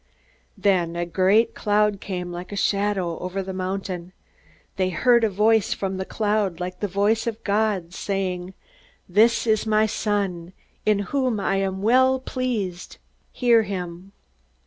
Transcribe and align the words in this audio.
Then 0.57 0.95
a 0.95 1.05
great 1.05 1.53
cloud 1.53 2.01
came, 2.01 2.31
like 2.31 2.51
a 2.51 2.55
shadow, 2.55 3.19
over 3.19 3.43
the 3.43 3.53
mountain. 3.53 4.13
They 4.75 4.89
heard 4.89 5.23
a 5.23 5.29
voice 5.29 5.75
from 5.75 5.97
the 5.97 6.05
cloud, 6.05 6.59
like 6.59 6.79
the 6.79 6.87
voice 6.87 7.27
of 7.27 7.43
God, 7.43 7.93
saying: 7.93 8.55
"This 9.07 9.45
is 9.45 9.67
my 9.67 9.81
beloved 9.81 9.91
Son, 9.91 10.53
in 10.87 10.99
whom 11.13 11.39
I 11.39 11.57
am 11.57 11.83
well 11.83 12.19
pleased. 12.19 12.97
Hear 13.31 13.61
him!" 13.61 14.13